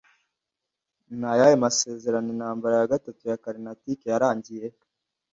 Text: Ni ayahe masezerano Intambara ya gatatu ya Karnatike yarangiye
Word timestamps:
Ni 1.17 1.25
ayahe 1.31 1.55
masezerano 1.63 2.27
Intambara 2.35 2.75
ya 2.79 2.89
gatatu 2.93 3.21
ya 3.29 3.39
Karnatike 3.43 4.05
yarangiye 4.13 4.67